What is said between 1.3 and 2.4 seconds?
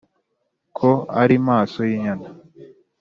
maso y'inyana